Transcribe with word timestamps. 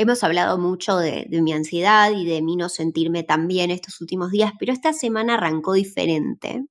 Hemos 0.00 0.24
hablado 0.24 0.56
mucho 0.56 0.96
de, 0.96 1.26
mi 1.42 1.52
ansiedad 1.52 2.10
y 2.10 2.24
de 2.24 2.40
mí 2.40 2.56
no 2.56 2.70
sentirme 2.70 3.22
tan 3.22 3.46
bien 3.46 3.70
estos 3.70 4.00
últimos 4.00 4.30
días, 4.30 4.54
pero 4.58 4.72
esta 4.72 4.94
semana 4.94 5.34
arrancó 5.34 5.74
diferente. 5.74 6.64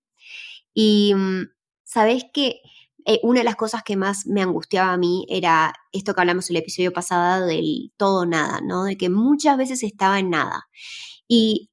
Y 0.74 1.14
mm, 1.16 1.44
sabes 1.84 2.26
que 2.34 2.62
eh, 3.06 3.20
una 3.22 3.42
de 3.42 3.44
las 3.44 3.56
cosas 3.56 3.84
que 3.84 3.96
más 3.98 4.26
me 4.26 4.42
angustiaba 4.42 4.94
a 4.94 4.98
mí 4.98 5.28
era 5.30 5.76
esto 5.92 6.16
que 6.16 6.22
hablamos 6.22 6.50
el 6.50 6.56
episodio 6.56 6.92
pasado 6.92 7.46
del 7.46 7.94
todo 7.98 8.26
nada, 8.26 8.62
¿no? 8.64 8.86
De 8.86 8.98
que 8.98 9.12
muchas 9.12 9.58
veces 9.58 9.84
estaba 9.84 10.18
en 10.18 10.32
nada. 10.32 10.68
Y 11.28 11.70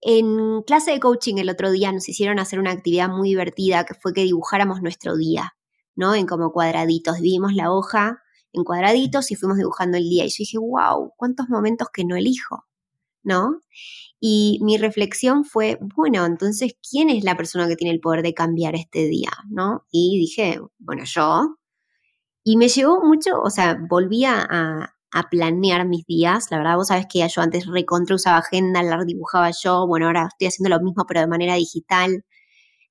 en 0.00 0.62
clase 0.62 0.92
de 0.92 1.00
coaching 1.00 1.38
el 1.38 1.50
otro 1.50 1.72
día 1.72 1.90
nos 1.90 2.08
hicieron 2.08 2.38
hacer 2.38 2.60
una 2.60 2.70
actividad 2.70 3.08
muy 3.08 3.30
divertida 3.30 3.84
que 3.84 3.94
fue 3.94 4.12
que 4.12 4.22
dibujáramos 4.22 4.80
nuestro 4.80 5.16
día, 5.16 5.56
¿no? 5.96 6.14
En 6.14 6.26
como 6.26 6.52
cuadraditos. 6.52 7.18
Vimos 7.18 7.52
la 7.52 7.72
hoja 7.72 8.20
en 8.54 8.64
cuadraditos 8.64 9.30
y 9.30 9.34
fuimos 9.34 9.58
dibujando 9.58 9.98
el 9.98 10.08
día. 10.08 10.24
Y 10.24 10.28
yo 10.28 10.36
dije, 10.38 10.58
wow, 10.58 11.12
cuántos 11.16 11.48
momentos 11.48 11.88
que 11.92 12.04
no 12.04 12.16
elijo, 12.16 12.64
¿no? 13.22 13.60
Y 14.20 14.60
mi 14.62 14.78
reflexión 14.78 15.44
fue, 15.44 15.78
bueno, 15.96 16.24
entonces, 16.24 16.76
¿quién 16.88 17.10
es 17.10 17.24
la 17.24 17.36
persona 17.36 17.68
que 17.68 17.76
tiene 17.76 17.92
el 17.92 18.00
poder 18.00 18.22
de 18.22 18.32
cambiar 18.34 18.74
este 18.76 19.06
día, 19.06 19.30
¿no? 19.50 19.84
Y 19.90 20.18
dije, 20.18 20.60
bueno, 20.78 21.04
yo. 21.04 21.56
Y 22.44 22.56
me 22.56 22.68
llevó 22.68 23.02
mucho, 23.04 23.40
o 23.42 23.50
sea, 23.50 23.78
volví 23.88 24.24
a, 24.24 24.90
planear 25.30 25.86
mis 25.86 26.04
días. 26.06 26.48
La 26.50 26.58
verdad, 26.58 26.76
vos 26.76 26.88
sabés 26.88 27.06
que 27.08 27.26
yo 27.28 27.40
antes 27.40 27.66
recontra 27.66 28.16
usaba 28.16 28.38
agenda, 28.38 28.82
la 28.82 29.04
dibujaba 29.04 29.50
yo. 29.52 29.86
Bueno, 29.86 30.06
ahora 30.06 30.28
estoy 30.28 30.48
haciendo 30.48 30.76
lo 30.76 30.82
mismo, 30.82 31.04
pero 31.06 31.20
de 31.20 31.28
manera 31.28 31.54
digital. 31.54 32.24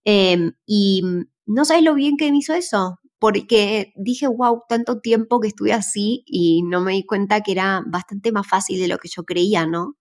Em, 0.06 0.54
y 0.66 1.04
no 1.46 1.66
sabes 1.66 1.84
lo 1.84 1.96
bien 1.96 2.18
que 2.18 2.32
me 2.32 2.38
hizo 2.38 2.54
eso 2.54 3.00
porque 3.24 3.94
dije, 3.96 4.28
wow, 4.28 4.64
tanto 4.68 5.00
tiempo 5.00 5.40
que 5.40 5.48
estuve 5.48 5.72
así 5.72 6.26
y 6.26 6.62
no 6.64 6.82
me 6.82 6.92
di 6.92 7.06
cuenta 7.06 7.40
que 7.40 7.54
era 7.54 7.82
bastante 7.88 8.34
más 8.34 8.46
fácil 8.46 8.82
de 8.82 8.90
lo 8.90 8.98
que 8.98 9.08
yo 9.08 9.24
creía, 9.24 9.66
¿no? 9.66 9.96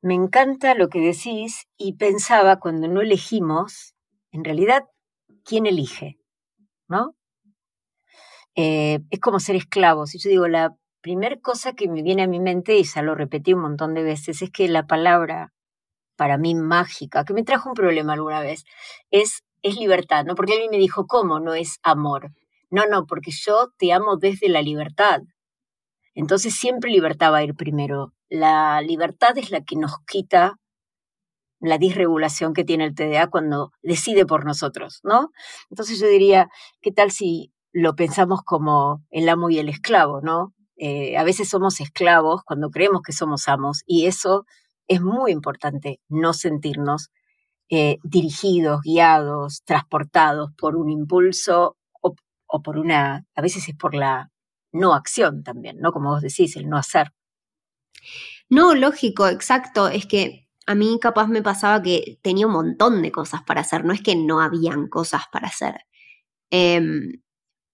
Me 0.00 0.14
encanta 0.14 0.76
lo 0.76 0.88
que 0.88 1.00
decís 1.00 1.66
y 1.76 1.94
pensaba 1.94 2.60
cuando 2.60 2.86
no 2.86 3.00
elegimos, 3.00 3.96
en 4.30 4.44
realidad, 4.44 4.84
¿quién 5.44 5.66
elige? 5.66 6.16
¿No? 6.86 7.16
Eh, 8.54 9.00
es 9.10 9.18
como 9.18 9.40
ser 9.40 9.56
esclavos. 9.56 10.14
Y 10.14 10.20
yo 10.20 10.30
digo, 10.30 10.46
la 10.46 10.76
primera 11.00 11.40
cosa 11.40 11.72
que 11.72 11.88
me 11.88 12.04
viene 12.04 12.22
a 12.22 12.28
mi 12.28 12.38
mente, 12.38 12.76
y 12.76 12.84
ya 12.84 13.02
lo 13.02 13.16
repetí 13.16 13.52
un 13.52 13.62
montón 13.62 13.94
de 13.94 14.04
veces, 14.04 14.42
es 14.42 14.52
que 14.52 14.68
la 14.68 14.86
palabra 14.86 15.52
para 16.14 16.38
mí 16.38 16.54
mágica, 16.54 17.24
que 17.24 17.34
me 17.34 17.42
trajo 17.42 17.70
un 17.70 17.74
problema 17.74 18.12
alguna 18.12 18.42
vez, 18.42 18.64
es 19.10 19.42
es 19.66 19.76
libertad, 19.76 20.24
¿no? 20.24 20.34
Porque 20.34 20.52
alguien 20.52 20.70
me 20.70 20.78
dijo, 20.78 21.06
¿cómo 21.06 21.40
no 21.40 21.54
es 21.54 21.78
amor? 21.82 22.32
No, 22.70 22.86
no, 22.86 23.06
porque 23.06 23.30
yo 23.30 23.72
te 23.78 23.92
amo 23.92 24.16
desde 24.16 24.48
la 24.48 24.62
libertad. 24.62 25.22
Entonces 26.14 26.54
siempre 26.54 26.90
libertad 26.90 27.32
va 27.32 27.38
a 27.38 27.44
ir 27.44 27.54
primero. 27.54 28.12
La 28.28 28.80
libertad 28.80 29.36
es 29.38 29.50
la 29.50 29.62
que 29.62 29.76
nos 29.76 29.92
quita 30.06 30.58
la 31.60 31.78
disregulación 31.78 32.54
que 32.54 32.64
tiene 32.64 32.84
el 32.84 32.94
TDA 32.94 33.28
cuando 33.28 33.72
decide 33.82 34.26
por 34.26 34.44
nosotros, 34.44 35.00
¿no? 35.02 35.30
Entonces 35.70 35.98
yo 36.00 36.06
diría, 36.06 36.48
¿qué 36.80 36.92
tal 36.92 37.10
si 37.10 37.52
lo 37.72 37.94
pensamos 37.94 38.42
como 38.42 39.04
el 39.10 39.28
amo 39.28 39.50
y 39.50 39.58
el 39.58 39.68
esclavo, 39.68 40.20
¿no? 40.22 40.54
Eh, 40.76 41.16
a 41.16 41.24
veces 41.24 41.48
somos 41.48 41.80
esclavos 41.80 42.42
cuando 42.44 42.70
creemos 42.70 43.02
que 43.02 43.12
somos 43.12 43.48
amos 43.48 43.82
y 43.86 44.06
eso 44.06 44.44
es 44.88 45.00
muy 45.00 45.32
importante, 45.32 46.00
no 46.08 46.32
sentirnos 46.32 47.10
eh, 47.70 47.98
dirigidos, 48.02 48.80
guiados, 48.82 49.62
transportados 49.64 50.50
por 50.56 50.76
un 50.76 50.90
impulso 50.90 51.76
o, 52.48 52.62
por 52.62 52.78
una, 52.78 53.24
a 53.34 53.42
veces 53.42 53.68
es 53.68 53.74
por 53.76 53.94
la 53.94 54.30
no 54.72 54.94
acción 54.94 55.42
también, 55.42 55.78
¿no? 55.80 55.92
Como 55.92 56.10
vos 56.10 56.22
decís, 56.22 56.56
el 56.56 56.68
no 56.68 56.76
hacer. 56.76 57.08
No, 58.48 58.74
lógico, 58.74 59.26
exacto. 59.28 59.88
Es 59.88 60.06
que 60.06 60.46
a 60.66 60.74
mí 60.74 60.98
capaz 61.00 61.28
me 61.28 61.42
pasaba 61.42 61.82
que 61.82 62.18
tenía 62.22 62.46
un 62.46 62.52
montón 62.52 63.02
de 63.02 63.10
cosas 63.12 63.42
para 63.42 63.60
hacer, 63.62 63.84
no 63.84 63.92
es 63.92 64.02
que 64.02 64.16
no 64.16 64.40
habían 64.40 64.88
cosas 64.88 65.22
para 65.32 65.48
hacer. 65.48 65.80
Em, 66.50 67.22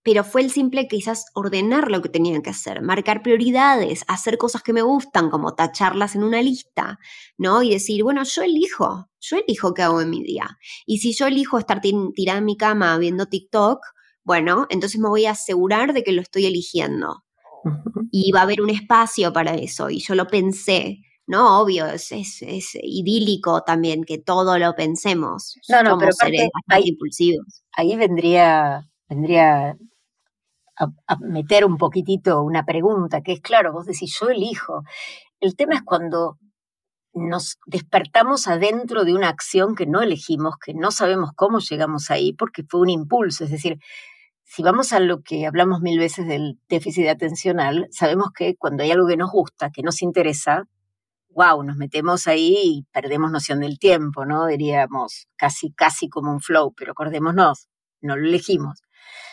pero 0.03 0.25
fue 0.25 0.41
el 0.43 0.51
simple 0.51 0.89
quizás 0.89 1.27
ordenar 1.35 1.91
lo 1.91 2.03
que 2.03 2.09
tenían 2.09 2.43
que 2.43 2.51
hacer, 2.51 2.83
marcar 2.83 3.23
prioridades, 3.23 4.05
hacer 4.09 4.37
cosas 4.37 4.63
que 4.63 4.73
me 4.73 4.83
gustan, 4.83 5.31
como 5.31 5.55
tacharlas 5.55 6.17
en 6.17 6.25
una 6.25 6.43
lista, 6.43 6.99
¿no? 7.39 7.63
Y 7.63 7.71
decir, 7.71 8.03
bueno, 8.03 8.23
yo 8.25 8.43
elijo, 8.43 9.09
yo 9.21 9.37
elijo 9.37 9.75
qué 9.75 9.83
hago 9.83 10.01
en 10.01 10.11
mi 10.11 10.23
día. 10.23 10.59
Y 10.87 10.99
si 10.99 11.13
yo 11.13 11.27
elijo 11.27 11.59
estar 11.59 11.81
tirada 11.81 12.39
en 12.39 12.45
mi 12.45 12.57
cama 12.57 12.99
viendo 12.99 13.27
TikTok, 13.27 13.79
bueno, 14.25 14.67
entonces 14.71 15.01
me 15.01 15.09
voy 15.09 15.27
a 15.27 15.33
asegurar 15.33 15.93
de 15.93 16.03
que 16.03 16.13
lo 16.13 16.23
estoy 16.23 16.47
eligiendo. 16.47 17.25
Y 18.11 18.33
va 18.33 18.41
a 18.41 18.43
haber 18.43 18.61
un 18.61 18.71
espacio 18.71 19.33
para 19.33 19.55
eso. 19.55 19.89
Y 19.89 20.01
yo 20.01 20.17
lo 20.17 20.27
pensé, 20.27 20.99
¿no? 21.29 21.61
Obvio, 21.61 21.87
es, 21.87 22.11
es, 22.11 22.43
idílico 22.83 23.63
también 23.63 24.03
que 24.03 24.19
todo 24.19 24.59
lo 24.59 24.75
pensemos. 24.75 25.57
No, 25.69 25.83
no, 25.83 25.97
pero 25.97 26.13
seres 26.13 26.49
ahí, 26.67 26.83
impulsivos. 26.87 27.63
Ahí 27.73 27.97
vendría, 27.97 28.89
vendría 29.09 29.77
a, 31.07 31.17
meter 31.21 31.65
un 31.65 31.77
poquitito 31.77 32.43
una 32.43 32.65
pregunta, 32.65 33.23
que 33.23 33.33
es 33.33 33.41
claro, 33.41 33.73
vos 33.73 33.87
decís, 33.87 34.17
yo 34.21 34.29
elijo. 34.29 34.83
El 35.41 35.57
tema 35.57 35.75
es 35.75 35.83
cuando 35.83 36.39
nos 37.15 37.59
despertamos 37.67 38.49
adentro 38.49 39.05
de 39.05 39.15
una 39.15 39.29
acción 39.29 39.75
que 39.75 39.87
no 39.87 40.01
elegimos, 40.01 40.57
que 40.65 40.75
no 40.75 40.91
sabemos 40.91 41.31
cómo 41.37 41.59
llegamos 41.59 42.11
ahí, 42.11 42.33
porque 42.33 42.63
fue 42.69 42.81
un 42.81 42.91
impulso. 42.91 43.45
Es 43.45 43.51
decir, 43.51 43.79
si 44.45 44.63
vamos 44.63 44.93
a 44.93 45.01
lo 45.01 45.23
que 45.23 45.47
hablamos 45.47 45.81
mil 45.81 45.99
veces 45.99 46.27
del 46.27 46.59
déficit 46.69 47.09
atencional, 47.09 47.89
sabemos 47.91 48.29
que 48.35 48.57
cuando 48.57 48.83
hay 48.83 48.91
algo 48.91 49.07
que 49.07 49.17
nos 49.17 49.31
gusta, 49.31 49.71
que 49.71 49.83
nos 49.83 50.03
interesa, 50.03 50.65
wow, 51.31 51.63
nos 51.63 51.77
metemos 51.77 52.27
ahí 52.27 52.57
y 52.63 52.87
perdemos 52.93 53.31
noción 53.31 53.61
del 53.61 53.79
tiempo, 53.79 54.25
¿no? 54.25 54.47
Diríamos 54.47 55.29
casi, 55.37 55.73
casi 55.73 56.09
como 56.09 56.33
un 56.33 56.41
flow, 56.41 56.73
pero 56.77 56.93
acordémonos, 56.93 57.69
no 58.01 58.17
lo 58.17 58.27
elegimos. 58.27 58.83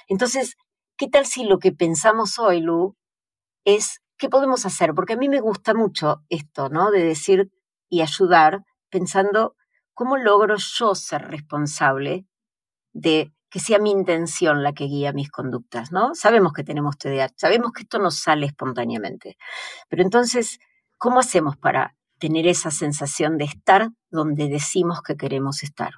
Entonces, 0.08 0.56
¿Qué 1.00 1.08
tal 1.08 1.26
si 1.26 1.46
lo 1.46 1.60
que 1.60 1.72
pensamos 1.72 2.40
hoy, 2.40 2.60
Lu, 2.60 2.98
es 3.64 4.02
qué 4.18 4.28
podemos 4.28 4.66
hacer? 4.66 4.94
Porque 4.94 5.14
a 5.14 5.16
mí 5.16 5.30
me 5.30 5.40
gusta 5.40 5.74
mucho 5.74 6.26
esto, 6.28 6.68
¿no? 6.68 6.92
De 6.92 7.02
decir 7.02 7.50
y 7.88 8.02
ayudar 8.02 8.66
pensando 8.90 9.56
cómo 9.94 10.18
logro 10.18 10.58
yo 10.58 10.96
ser 10.96 11.22
responsable 11.30 12.26
de 12.92 13.32
que 13.50 13.62
sea 13.62 13.80
mi 13.80 13.92
intención 13.92 14.62
la 14.62 14.74
que 14.74 14.88
guía 14.88 15.14
mis 15.14 15.32
conductas, 15.32 15.94
¿no? 15.94 16.16
Sabemos 16.16 16.52
que 16.52 16.66
tenemos 16.66 16.98
TDAH, 16.98 17.34
sabemos 17.38 17.72
que 17.72 17.84
esto 17.84 18.00
no 18.00 18.12
sale 18.12 18.48
espontáneamente, 18.48 19.38
pero 19.88 20.04
entonces, 20.04 20.60
¿cómo 20.98 21.22
hacemos 21.22 21.56
para 21.56 21.96
tener 22.20 22.46
esa 22.46 22.72
sensación 22.72 23.38
de 23.38 23.46
estar 23.46 23.88
donde 24.12 24.50
decimos 24.50 25.02
que 25.02 25.16
queremos 25.16 25.64
estar? 25.64 25.94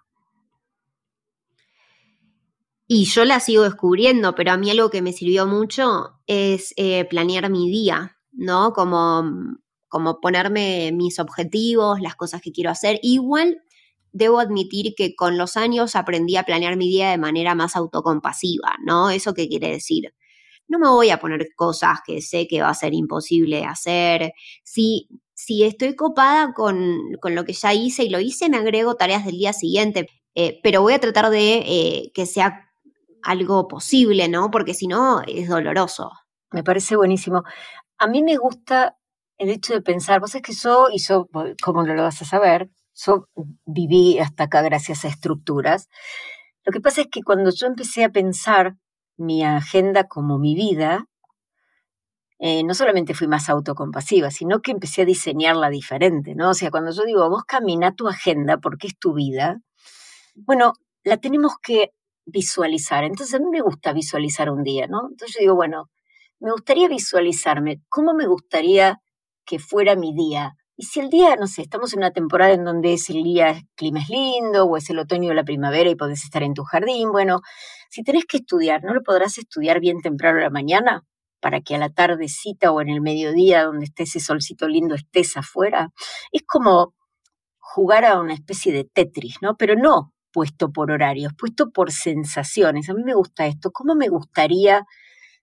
Y 2.94 3.06
yo 3.06 3.24
la 3.24 3.40
sigo 3.40 3.64
descubriendo, 3.64 4.36
pero 4.36 4.52
a 4.52 4.58
mí 4.58 4.70
algo 4.70 4.90
que 4.90 5.02
me 5.02 5.14
sirvió 5.14 5.48
mucho 5.48 6.20
es 6.28 6.74
eh, 6.76 7.06
planear 7.06 7.50
mi 7.50 7.72
día, 7.72 8.18
¿no? 8.34 8.74
Como, 8.74 9.24
como 9.88 10.20
ponerme 10.20 10.92
mis 10.92 11.18
objetivos, 11.18 12.02
las 12.02 12.16
cosas 12.16 12.42
que 12.42 12.52
quiero 12.52 12.70
hacer. 12.70 13.00
Igual 13.02 13.62
debo 14.12 14.42
admitir 14.42 14.94
que 14.94 15.16
con 15.16 15.38
los 15.38 15.56
años 15.56 15.96
aprendí 15.96 16.36
a 16.36 16.44
planear 16.44 16.76
mi 16.76 16.90
día 16.90 17.12
de 17.12 17.18
manera 17.18 17.56
más 17.56 17.78
autocompasiva, 17.78 18.76
¿no? 18.86 19.10
¿Eso 19.10 19.34
qué 19.34 19.48
quiere 19.48 19.72
decir? 19.72 20.14
No 20.68 20.78
me 20.78 20.90
voy 20.90 21.12
a 21.12 21.20
poner 21.22 21.48
cosas 21.56 22.00
que 22.06 22.22
sé 22.22 22.46
que 22.46 22.62
va 22.62 22.72
a 22.72 22.74
ser 22.74 22.94
imposible 22.94 23.64
hacer. 23.64 24.34
Si, 24.66 25.08
si 25.34 25.64
estoy 25.64 25.96
copada 25.96 26.52
con, 26.54 27.00
con 27.22 27.36
lo 27.36 27.46
que 27.46 27.54
ya 27.54 27.74
hice 27.74 28.04
y 28.04 28.10
lo 28.10 28.20
hice, 28.20 28.50
me 28.50 28.58
agrego 28.58 28.96
tareas 28.96 29.26
del 29.26 29.38
día 29.38 29.54
siguiente. 29.54 30.10
Eh, 30.36 30.60
pero 30.62 30.82
voy 30.82 30.92
a 30.92 31.00
tratar 31.00 31.30
de 31.30 31.54
eh, 31.66 32.12
que 32.14 32.26
sea 32.26 32.68
algo 33.24 33.68
posible, 33.68 34.28
¿no? 34.30 34.52
Porque 34.52 34.74
si 34.74 34.88
no, 34.88 35.22
es 35.28 35.50
doloroso. 35.50 36.12
Me 36.52 36.64
parece 36.64 36.96
buenísimo. 36.96 37.44
A 37.98 38.08
mí 38.08 38.24
me 38.24 38.38
gusta 38.38 38.98
el 39.38 39.50
hecho 39.50 39.74
de 39.74 39.82
pensar, 39.82 40.20
vos 40.20 40.36
es 40.36 40.42
que 40.42 40.54
yo, 40.54 40.88
y 40.92 41.00
yo, 41.00 41.28
como 41.64 41.84
lo 41.84 42.04
vas 42.04 42.22
a 42.22 42.26
saber, 42.26 42.70
yo 42.94 43.28
viví 43.66 44.20
hasta 44.20 44.46
acá 44.46 44.62
gracias 44.62 45.06
a 45.06 45.08
estructuras. 45.08 45.90
Lo 46.66 46.72
que 46.72 46.82
pasa 46.82 47.02
es 47.02 47.08
que 47.12 47.24
cuando 47.24 47.52
yo 47.52 47.68
empecé 47.68 48.04
a 48.04 48.10
pensar 48.10 48.76
mi 49.18 49.44
agenda 49.44 50.08
como 50.08 50.38
mi 50.38 50.56
vida, 50.56 51.06
eh, 52.40 52.64
no 52.64 52.74
solamente 52.74 53.14
fui 53.14 53.28
más 53.28 53.50
autocompasiva, 53.50 54.32
sino 54.32 54.62
que 54.62 54.72
empecé 54.72 55.04
a 55.04 55.06
diseñarla 55.06 55.70
diferente, 55.70 56.36
¿no? 56.36 56.50
O 56.50 56.54
sea, 56.54 56.72
cuando 56.72 56.92
yo 56.92 57.04
digo, 57.04 57.30
vos 57.30 57.44
camina 57.46 57.96
tu 57.96 58.08
agenda 58.08 58.58
porque 58.58 58.88
es 58.88 58.98
tu 58.98 59.14
vida, 59.14 59.62
bueno, 60.36 60.74
la 61.04 61.18
tenemos 61.18 61.54
que 61.62 61.92
visualizar. 62.32 63.04
Entonces 63.04 63.36
a 63.36 63.40
mí 63.40 63.46
me 63.52 63.62
gusta 63.62 63.94
visualizar 63.94 64.50
un 64.50 64.64
día, 64.64 64.88
¿no? 64.88 65.02
Entonces 65.10 65.36
yo 65.36 65.42
digo, 65.42 65.56
bueno, 65.56 65.90
me 66.40 66.52
gustaría 66.52 66.88
visualizarme, 66.88 67.82
¿cómo 67.90 68.14
me 68.14 68.28
gustaría 68.28 69.00
que 69.46 69.60
fuera 69.60 69.96
mi 69.96 70.14
día? 70.14 70.54
Y 70.76 70.86
si 70.86 71.00
el 71.00 71.10
día, 71.10 71.36
no 71.36 71.48
sé, 71.48 71.62
estamos 71.62 71.94
en 71.94 72.00
una 72.00 72.12
temporada 72.12 72.54
en 72.54 72.64
donde 72.64 72.94
es 72.94 73.10
el 73.10 73.24
día, 73.24 73.52
el 73.52 73.64
clima 73.76 74.02
es 74.02 74.10
lindo, 74.10 74.66
o 74.66 74.78
es 74.78 74.90
el 74.90 75.00
otoño 75.00 75.32
o 75.32 75.34
la 75.34 75.44
primavera 75.44 75.90
y 75.90 75.96
podés 75.96 76.24
estar 76.24 76.44
en 76.44 76.54
tu 76.56 76.64
jardín, 76.64 77.12
bueno, 77.12 77.42
si 77.90 78.04
tenés 78.04 78.26
que 78.26 78.38
estudiar, 78.38 78.84
¿no 78.84 78.94
lo 78.94 79.04
podrás 79.04 79.38
estudiar 79.38 79.80
bien 79.80 80.02
temprano 80.02 80.40
a 80.40 80.44
la 80.44 80.50
mañana? 80.50 81.04
para 81.42 81.60
que 81.62 81.76
a 81.76 81.78
la 81.80 81.90
tardecita 81.90 82.72
o 82.72 82.82
en 82.82 82.90
el 82.90 83.02
mediodía, 83.02 83.64
donde 83.64 83.86
esté 83.86 84.04
ese 84.04 84.20
solcito 84.20 84.68
lindo, 84.68 84.96
estés 84.96 85.36
afuera. 85.36 85.90
Es 86.32 86.44
como 86.46 86.94
jugar 87.58 88.06
a 88.06 88.20
una 88.20 88.34
especie 88.36 88.72
de 88.72 88.86
Tetris, 88.86 89.38
¿no? 89.42 89.58
Pero 89.58 89.76
no 89.76 90.14
puesto 90.32 90.72
por 90.72 90.92
horarios, 90.92 91.34
puesto 91.38 91.72
por 91.72 91.92
sensaciones. 91.92 92.90
A 92.90 92.94
mí 92.94 93.04
me 93.04 93.14
gusta 93.14 93.46
esto. 93.46 93.72
¿Cómo 93.72 93.96
me 93.96 94.08
gustaría, 94.10 94.86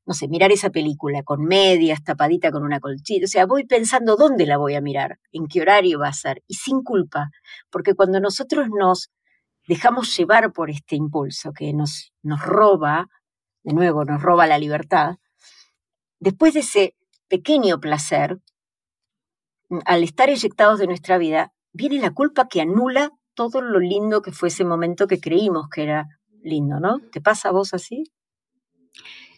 no 0.06 0.14
sé, 0.14 0.28
mirar 0.28 0.52
esa 0.52 0.70
película 0.70 1.22
con 1.22 1.44
medias, 1.44 2.02
tapadita 2.02 2.50
con 2.50 2.64
una 2.64 2.80
colchita? 2.80 3.24
O 3.26 3.28
sea, 3.28 3.46
voy 3.46 3.66
pensando 3.66 4.16
dónde 4.16 4.46
la 4.46 4.56
voy 4.56 4.74
a 4.74 4.80
mirar, 4.80 5.18
en 5.32 5.46
qué 5.46 5.60
horario 5.62 6.00
va 6.00 6.08
a 6.08 6.12
ser, 6.12 6.42
y 6.46 6.54
sin 6.54 6.82
culpa, 6.82 7.30
porque 7.70 7.94
cuando 7.94 8.20
nosotros 8.20 8.68
nos 8.70 9.10
dejamos 9.66 10.16
llevar 10.16 10.52
por 10.52 10.70
este 10.70 10.96
impulso 10.96 11.52
que 11.52 11.72
nos, 11.74 12.12
nos 12.22 12.42
roba, 12.42 13.08
de 13.62 13.74
nuevo, 13.74 14.04
nos 14.04 14.22
roba 14.22 14.46
la 14.46 14.58
libertad, 14.58 15.16
después 16.20 16.54
de 16.54 16.60
ese 16.60 16.94
pequeño 17.28 17.78
placer, 17.78 18.38
al 19.84 20.02
estar 20.02 20.30
eyectados 20.30 20.78
de 20.78 20.86
nuestra 20.86 21.18
vida, 21.18 21.52
viene 21.72 21.98
la 21.98 22.12
culpa 22.12 22.48
que 22.48 22.62
anula 22.62 23.12
todo 23.38 23.60
lo 23.60 23.78
lindo 23.78 24.20
que 24.20 24.32
fue 24.32 24.48
ese 24.48 24.64
momento 24.64 25.06
que 25.06 25.20
creímos 25.20 25.68
que 25.68 25.84
era 25.84 26.08
lindo, 26.42 26.80
¿no? 26.80 26.98
¿Te 27.12 27.20
pasa 27.20 27.50
a 27.50 27.52
vos 27.52 27.72
así? 27.72 28.02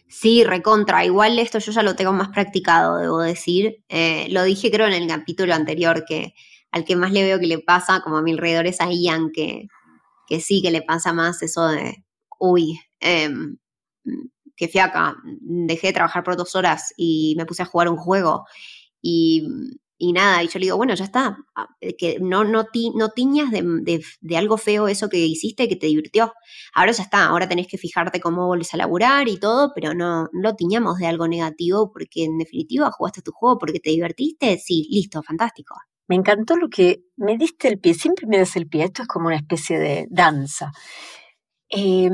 Sí, 0.07 0.43
recontra. 0.43 1.05
Igual 1.05 1.37
esto 1.37 1.59
yo 1.59 1.71
ya 1.71 1.83
lo 1.83 1.95
tengo 1.95 2.11
más 2.11 2.29
practicado, 2.29 2.97
debo 2.97 3.19
decir. 3.19 3.83
Eh, 3.89 4.25
lo 4.31 4.41
dije 4.43 4.71
creo 4.71 4.87
en 4.87 4.93
el 4.93 5.07
capítulo 5.07 5.53
anterior, 5.53 6.03
que 6.03 6.33
al 6.71 6.83
que 6.83 6.95
más 6.95 7.11
le 7.11 7.21
veo 7.21 7.39
que 7.39 7.45
le 7.45 7.59
pasa, 7.59 8.01
como 8.01 8.17
a 8.17 8.23
mi 8.23 8.31
alrededor, 8.31 8.65
es 8.65 8.81
a 8.81 8.91
Ian, 8.91 9.29
que, 9.31 9.67
que 10.27 10.39
sí, 10.39 10.63
que 10.63 10.71
le 10.71 10.81
pasa 10.81 11.13
más 11.13 11.43
eso 11.43 11.67
de, 11.67 12.03
uy, 12.39 12.79
eh, 13.01 13.29
que 14.55 14.67
fiaca, 14.67 15.15
dejé 15.41 15.87
de 15.87 15.93
trabajar 15.93 16.23
por 16.23 16.35
dos 16.37 16.55
horas 16.55 16.91
y 16.97 17.35
me 17.37 17.45
puse 17.45 17.61
a 17.61 17.67
jugar 17.67 17.87
un 17.87 17.97
juego 17.97 18.47
y, 18.99 19.47
nada, 20.13 20.43
y 20.43 20.47
yo 20.47 20.59
le 20.59 20.65
digo, 20.65 20.77
bueno, 20.77 20.93
ya 20.95 21.05
está, 21.05 21.37
ah, 21.55 21.67
que 21.97 22.17
no, 22.19 22.43
no, 22.43 22.65
no 22.95 23.09
tiñas 23.09 23.51
de, 23.51 24.35
algo 24.35 24.57
feo 24.57 24.87
eso 24.87 25.09
que 25.09 25.17
hiciste 25.17 25.67
que 25.69 25.75
te 25.75 25.87
divirtió. 25.87 26.33
Ahora 26.73 26.91
ya 26.91 27.03
está, 27.03 27.25
ahora 27.27 27.47
tenés 27.47 27.67
que 27.67 27.77
fijarte 27.77 28.19
cómo 28.19 28.47
volvés 28.47 28.73
a 28.73 28.77
laburar 28.77 29.27
y 29.27 29.39
todo, 29.39 29.71
pero 29.75 29.93
no, 29.93 30.23
no 30.23 30.41
lo 30.41 30.55
tiñamos 30.55 30.97
de 30.97 31.07
algo 31.07 31.27
negativo 31.27 31.91
porque 31.91 32.25
en 32.25 32.37
definitiva 32.37 32.91
jugaste 32.91 33.21
tu 33.21 33.31
juego 33.31 33.57
porque 33.57 33.79
te 33.79 33.91
divertiste, 33.91 34.57
sí, 34.57 34.87
listo, 34.89 35.21
fantástico. 35.23 35.75
Me 36.07 36.15
encantó 36.15 36.57
lo 36.57 36.69
que 36.69 37.03
me 37.15 37.37
diste 37.37 37.67
el 37.67 37.79
pie, 37.79 37.93
siempre 37.93 38.27
me 38.27 38.37
das 38.37 38.55
el 38.55 38.67
pie, 38.67 38.85
esto 38.85 39.03
es 39.03 39.07
como 39.07 39.27
una 39.27 39.37
especie 39.37 39.79
de 39.79 40.07
danza. 40.09 40.71
Eh, 41.69 42.09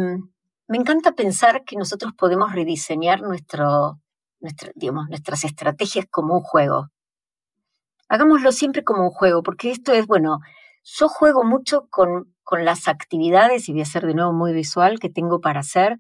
me 0.68 0.78
encanta 0.78 1.14
pensar 1.14 1.64
que 1.64 1.78
nosotros 1.78 2.14
podemos 2.18 2.54
rediseñar 2.54 3.22
nuestro, 3.22 4.02
digamos, 4.76 5.08
nuestras 5.10 5.46
estrategias 5.46 6.06
como 6.12 6.36
un 6.36 6.42
juego. 6.42 6.90
Hagámoslo 8.10 8.52
siempre 8.52 8.84
como 8.84 9.04
un 9.04 9.12
juego, 9.12 9.44
porque 9.44 9.72
esto 9.72 9.94
es, 9.94 10.08
bueno, 10.08 10.40
yo 10.84 11.10
juego 11.10 11.44
mucho 11.44 11.88
con, 11.90 12.34
con 12.44 12.66
las 12.66 12.88
actividades, 12.88 13.68
y 13.68 13.74
voy 13.74 13.82
a 13.82 13.86
ser 13.86 14.06
de 14.06 14.14
nuevo 14.14 14.34
muy 14.34 14.54
visual, 14.54 15.00
que 15.00 15.10
tengo 15.10 15.42
para 15.42 15.60
hacer. 15.60 16.00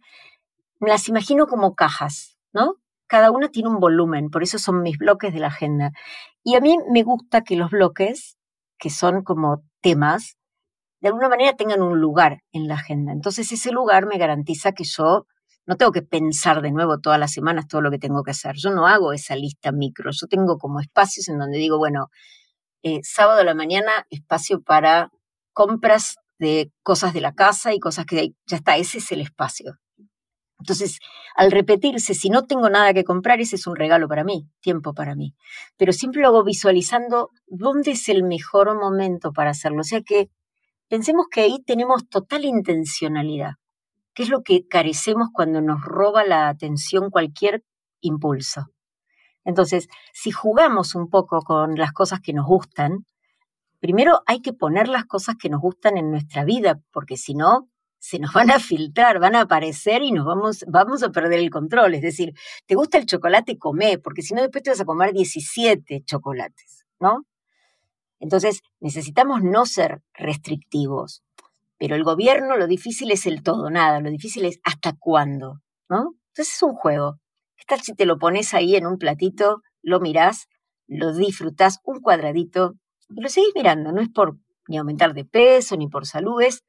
Me 0.79 0.89
las 0.89 1.09
imagino 1.09 1.47
como 1.47 1.75
cajas, 1.75 2.37
¿no? 2.53 2.75
Cada 3.07 3.31
una 3.31 3.49
tiene 3.49 3.69
un 3.69 3.79
volumen, 3.79 4.29
por 4.29 4.43
eso 4.43 4.59
son 4.59 4.81
mis 4.81 4.97
bloques 4.97 5.33
de 5.33 5.39
la 5.39 5.47
agenda. 5.47 5.91
Y 6.43 6.55
a 6.55 6.61
mí 6.61 6.77
me 6.89 7.03
gusta 7.03 7.41
que 7.41 7.55
los 7.55 7.71
bloques, 7.71 8.37
que 8.77 8.89
son 8.89 9.23
como 9.23 9.63
temas, 9.81 10.37
de 11.01 11.09
alguna 11.09 11.29
manera 11.29 11.55
tengan 11.55 11.81
un 11.81 11.99
lugar 11.99 12.43
en 12.51 12.67
la 12.67 12.75
agenda. 12.75 13.11
Entonces 13.11 13.51
ese 13.51 13.71
lugar 13.71 14.05
me 14.05 14.17
garantiza 14.17 14.71
que 14.71 14.83
yo 14.83 15.25
no 15.67 15.75
tengo 15.75 15.91
que 15.91 16.01
pensar 16.01 16.61
de 16.61 16.71
nuevo 16.71 16.99
todas 16.99 17.19
las 17.19 17.31
semanas 17.31 17.67
todo 17.67 17.81
lo 17.81 17.91
que 17.91 17.99
tengo 17.99 18.23
que 18.23 18.31
hacer. 18.31 18.55
Yo 18.55 18.71
no 18.71 18.87
hago 18.87 19.13
esa 19.13 19.35
lista 19.35 19.71
micro, 19.71 20.11
yo 20.11 20.27
tengo 20.27 20.57
como 20.57 20.79
espacios 20.79 21.27
en 21.27 21.37
donde 21.37 21.57
digo, 21.57 21.77
bueno, 21.77 22.07
eh, 22.83 23.01
sábado 23.03 23.41
a 23.41 23.43
la 23.43 23.53
mañana 23.53 23.91
espacio 24.09 24.61
para 24.61 25.11
compras 25.53 26.15
de 26.39 26.71
cosas 26.83 27.13
de 27.13 27.21
la 27.21 27.33
casa 27.33 27.73
y 27.73 27.79
cosas 27.79 28.05
que 28.05 28.33
ya 28.47 28.57
está, 28.57 28.77
ese 28.77 28.99
es 28.99 29.11
el 29.11 29.21
espacio. 29.21 29.73
Entonces, 30.59 30.99
al 31.35 31.51
repetirse, 31.51 32.15
si 32.15 32.29
no 32.29 32.45
tengo 32.45 32.69
nada 32.69 32.93
que 32.93 33.03
comprar, 33.03 33.39
ese 33.41 33.57
es 33.57 33.67
un 33.67 33.75
regalo 33.75 34.07
para 34.07 34.23
mí, 34.23 34.49
tiempo 34.59 34.93
para 34.93 35.15
mí. 35.15 35.35
Pero 35.77 35.93
siempre 35.93 36.21
lo 36.21 36.29
hago 36.29 36.43
visualizando 36.43 37.29
dónde 37.45 37.91
es 37.91 38.09
el 38.09 38.23
mejor 38.23 38.75
momento 38.75 39.33
para 39.33 39.51
hacerlo. 39.51 39.81
O 39.81 39.83
sea 39.83 40.01
que 40.01 40.29
Pensemos 40.89 41.25
que 41.29 41.41
ahí 41.41 41.61
tenemos 41.65 42.07
total 42.07 42.45
intencionalidad, 42.45 43.55
que 44.17 44.23
es 44.23 44.29
lo 44.29 44.41
que 44.41 44.67
carecemos 44.67 45.27
cuando 45.31 45.61
nos 45.61 45.83
roba 45.83 46.23
la 46.23 46.49
atención 46.49 47.11
cualquier 47.11 47.63
impulso. 48.01 48.65
Entonces, 49.45 49.89
si 50.11 50.31
jugamos 50.31 50.95
un 50.95 51.07
poco 51.11 51.43
con 51.43 51.75
las 51.75 51.91
cosas 51.91 52.19
que 52.19 52.33
nos 52.33 52.47
gustan, 52.47 53.05
primero 53.79 54.23
hay 54.25 54.41
que 54.41 54.53
poner 54.53 54.87
las 54.87 55.05
cosas 55.05 55.35
que 55.39 55.49
nos 55.49 55.61
gustan 55.61 55.99
en 55.99 56.09
nuestra 56.09 56.45
vida, 56.45 56.79
porque 56.91 57.15
si 57.15 57.35
no, 57.35 57.69
se 57.99 58.17
nos 58.17 58.33
van 58.33 58.49
a 58.49 58.57
filtrar, 58.59 59.19
van 59.19 59.35
a 59.35 59.41
aparecer 59.41 60.01
y 60.01 60.11
nos 60.11 60.25
vamos, 60.25 60.65
vamos 60.67 61.03
a 61.03 61.11
perder 61.11 61.37
el 61.37 61.51
control. 61.51 61.93
Es 61.93 62.01
decir, 62.01 62.33
te 62.65 62.73
gusta 62.73 62.97
el 62.97 63.05
chocolate, 63.05 63.59
come, 63.59 63.99
porque 63.99 64.23
si 64.23 64.33
no, 64.33 64.41
después 64.41 64.63
te 64.63 64.71
vas 64.71 64.81
a 64.81 64.85
comer 64.85 65.13
17 65.13 66.01
chocolates, 66.05 66.87
¿no? 66.99 67.27
Entonces, 68.19 68.61
necesitamos 68.79 69.43
no 69.43 69.67
ser 69.67 70.01
restrictivos, 70.15 71.21
pero 71.77 71.95
el 71.95 72.03
gobierno 72.03 72.57
lo 72.57 72.67
difícil 72.67 73.11
es 73.11 73.25
el 73.25 73.43
todo, 73.43 73.69
nada, 73.69 73.99
lo 73.99 74.09
difícil 74.09 74.45
es 74.45 74.59
hasta 74.63 74.93
cuándo, 74.97 75.61
¿no? 75.89 76.15
Entonces 76.29 76.55
es 76.55 76.63
un 76.63 76.73
juego. 76.73 77.19
¿Qué 77.55 77.65
tal 77.67 77.81
si 77.81 77.93
te 77.93 78.05
lo 78.05 78.17
pones 78.17 78.53
ahí 78.53 78.75
en 78.75 78.85
un 78.85 78.97
platito, 78.97 79.61
lo 79.81 79.99
mirás, 79.99 80.47
lo 80.87 81.13
disfrutás 81.13 81.79
un 81.83 82.01
cuadradito 82.01 82.75
y 83.09 83.21
lo 83.21 83.29
seguís 83.29 83.51
mirando? 83.55 83.91
No 83.91 84.01
es 84.01 84.09
por 84.09 84.37
ni 84.67 84.77
aumentar 84.77 85.13
de 85.13 85.25
peso, 85.25 85.77
ni 85.77 85.87
por 85.87 86.05
salud, 86.05 86.41
es, 86.41 86.63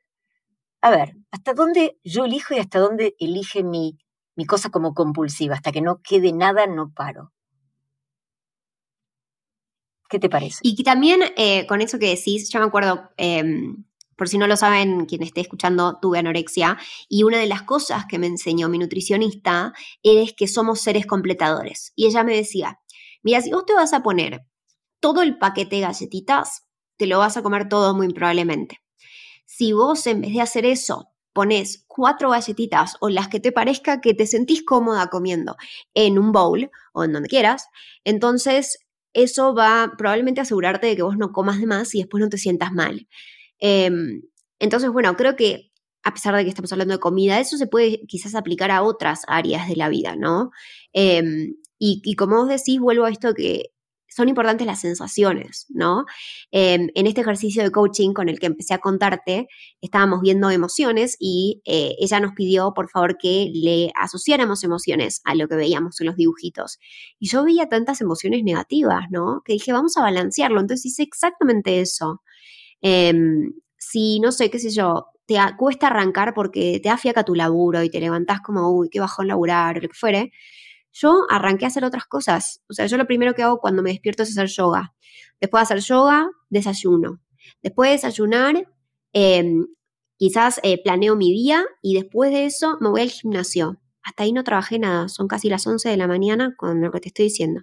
a 0.80 0.90
ver, 0.90 1.16
¿hasta 1.30 1.54
dónde 1.54 1.98
yo 2.04 2.24
elijo 2.24 2.54
y 2.54 2.58
hasta 2.58 2.78
dónde 2.78 3.14
elige 3.18 3.64
mi, 3.64 3.98
mi 4.36 4.46
cosa 4.46 4.70
como 4.70 4.94
compulsiva? 4.94 5.54
Hasta 5.54 5.72
que 5.72 5.82
no 5.82 6.00
quede 6.02 6.32
nada, 6.32 6.66
no 6.66 6.92
paro. 6.92 7.32
¿Qué 10.08 10.18
te 10.18 10.30
parece? 10.30 10.60
Y 10.62 10.82
también 10.84 11.20
eh, 11.36 11.66
con 11.66 11.82
eso 11.82 11.98
que 11.98 12.08
decís, 12.08 12.48
yo 12.50 12.60
me 12.60 12.66
acuerdo, 12.66 13.10
em, 13.18 13.84
por 14.18 14.28
si 14.28 14.36
no 14.36 14.48
lo 14.48 14.56
saben, 14.56 15.06
quien 15.06 15.22
esté 15.22 15.40
escuchando, 15.40 15.98
tuve 16.02 16.18
anorexia 16.18 16.76
y 17.08 17.22
una 17.22 17.38
de 17.38 17.46
las 17.46 17.62
cosas 17.62 18.04
que 18.06 18.18
me 18.18 18.26
enseñó 18.26 18.68
mi 18.68 18.76
nutricionista 18.76 19.72
es 20.02 20.32
que 20.32 20.48
somos 20.48 20.80
seres 20.80 21.06
completadores. 21.06 21.92
Y 21.94 22.06
ella 22.06 22.24
me 22.24 22.34
decía, 22.34 22.80
mira, 23.22 23.40
si 23.40 23.52
vos 23.52 23.64
te 23.64 23.74
vas 23.74 23.92
a 23.92 24.02
poner 24.02 24.44
todo 24.98 25.22
el 25.22 25.38
paquete 25.38 25.76
de 25.76 25.82
galletitas, 25.82 26.64
te 26.96 27.06
lo 27.06 27.20
vas 27.20 27.36
a 27.36 27.42
comer 27.42 27.68
todo 27.68 27.94
muy 27.94 28.08
probablemente. 28.08 28.82
Si 29.46 29.72
vos 29.72 30.04
en 30.08 30.20
vez 30.20 30.32
de 30.32 30.40
hacer 30.40 30.66
eso 30.66 31.12
pones 31.32 31.84
cuatro 31.86 32.30
galletitas 32.30 32.96
o 33.00 33.10
las 33.10 33.28
que 33.28 33.38
te 33.38 33.52
parezca 33.52 34.00
que 34.00 34.14
te 34.14 34.26
sentís 34.26 34.64
cómoda 34.64 35.06
comiendo 35.06 35.56
en 35.94 36.18
un 36.18 36.32
bowl 36.32 36.72
o 36.92 37.04
en 37.04 37.12
donde 37.12 37.28
quieras, 37.28 37.68
entonces 38.02 38.80
eso 39.12 39.54
va 39.54 39.92
probablemente 39.96 40.40
a 40.40 40.42
asegurarte 40.42 40.88
de 40.88 40.96
que 40.96 41.02
vos 41.02 41.16
no 41.16 41.30
comas 41.30 41.60
de 41.60 41.66
más 41.66 41.94
y 41.94 41.98
después 41.98 42.20
no 42.20 42.28
te 42.28 42.38
sientas 42.38 42.72
mal. 42.72 43.06
Em, 43.60 44.22
entonces, 44.58 44.90
bueno, 44.90 45.16
creo 45.16 45.36
que 45.36 45.72
a 46.04 46.14
pesar 46.14 46.34
de 46.36 46.44
que 46.44 46.50
estamos 46.50 46.72
hablando 46.72 46.94
de 46.94 47.00
comida, 47.00 47.40
eso 47.40 47.56
se 47.56 47.66
puede 47.66 48.06
quizás 48.06 48.34
aplicar 48.34 48.70
a 48.70 48.82
otras 48.82 49.22
áreas 49.28 49.68
de 49.68 49.76
la 49.76 49.88
vida, 49.88 50.16
¿no? 50.16 50.50
Em, 50.92 51.56
y, 51.78 52.00
y, 52.04 52.14
como 52.16 52.36
vos 52.36 52.48
decís, 52.48 52.80
vuelvo 52.80 53.04
a 53.04 53.10
esto 53.10 53.34
que 53.34 53.72
son 54.08 54.28
importantes 54.28 54.66
las 54.66 54.80
sensaciones, 54.80 55.66
¿no? 55.68 56.04
Em, 56.50 56.88
en 56.94 57.06
este 57.06 57.20
ejercicio 57.20 57.62
de 57.62 57.70
coaching 57.70 58.12
con 58.14 58.28
el 58.28 58.38
que 58.40 58.46
empecé 58.46 58.74
a 58.74 58.78
contarte, 58.78 59.48
estábamos 59.80 60.20
viendo 60.22 60.50
emociones 60.50 61.16
y 61.20 61.62
eh, 61.64 61.94
ella 62.00 62.18
nos 62.20 62.32
pidió, 62.32 62.72
por 62.74 62.88
favor, 62.90 63.18
que 63.18 63.50
le 63.54 63.92
asociáramos 63.94 64.64
emociones 64.64 65.20
a 65.24 65.34
lo 65.34 65.46
que 65.46 65.56
veíamos 65.56 66.00
en 66.00 66.06
los 66.06 66.16
dibujitos. 66.16 66.78
Y 67.18 67.28
yo 67.28 67.44
veía 67.44 67.68
tantas 67.68 68.00
emociones 68.00 68.42
negativas, 68.44 69.04
¿no? 69.10 69.42
Que 69.44 69.52
dije, 69.54 69.72
vamos 69.72 69.96
a 69.96 70.02
balancearlo. 70.02 70.60
Entonces 70.60 70.86
hice 70.86 71.02
exactamente 71.02 71.80
eso. 71.80 72.22
Em, 72.80 73.52
si, 73.76 74.20
no 74.20 74.32
sé, 74.32 74.50
qué 74.50 74.58
sé 74.58 74.70
yo, 74.70 75.06
te 75.26 75.36
cuesta 75.58 75.88
arrancar 75.88 76.34
porque 76.34 76.80
te 76.82 76.88
afiaca 76.88 77.24
tu 77.24 77.34
laburo 77.34 77.82
y 77.82 77.90
te 77.90 78.00
levantás 78.00 78.40
como, 78.40 78.70
uy, 78.72 78.88
qué 78.90 79.00
bajón 79.00 79.28
laburar 79.28 79.76
o 79.76 79.80
lo 79.80 79.88
que 79.88 79.94
fuere, 79.94 80.32
yo 80.92 81.24
arranqué 81.28 81.64
a 81.64 81.68
hacer 81.68 81.84
otras 81.84 82.06
cosas. 82.06 82.62
O 82.68 82.72
sea, 82.72 82.86
yo 82.86 82.96
lo 82.96 83.06
primero 83.06 83.34
que 83.34 83.42
hago 83.42 83.58
cuando 83.60 83.82
me 83.82 83.90
despierto 83.90 84.22
es 84.22 84.30
hacer 84.30 84.48
yoga. 84.48 84.94
Después 85.40 85.60
de 85.60 85.74
hacer 85.74 85.86
yoga, 85.86 86.30
desayuno. 86.48 87.20
Después 87.62 87.88
de 87.88 87.92
desayunar, 87.92 88.68
em, 89.12 89.66
quizás 90.16 90.60
eh, 90.62 90.82
planeo 90.82 91.16
mi 91.16 91.32
día 91.32 91.64
y 91.82 91.94
después 91.94 92.30
de 92.32 92.46
eso 92.46 92.78
me 92.80 92.88
voy 92.88 93.02
al 93.02 93.10
gimnasio. 93.10 93.80
Hasta 94.02 94.22
ahí 94.24 94.32
no 94.32 94.44
trabajé 94.44 94.78
nada, 94.78 95.08
son 95.08 95.28
casi 95.28 95.48
las 95.50 95.66
11 95.66 95.88
de 95.90 95.96
la 95.96 96.08
mañana 96.08 96.54
con 96.56 96.80
lo 96.80 96.90
que 96.90 97.00
te 97.00 97.08
estoy 97.08 97.26
diciendo. 97.26 97.62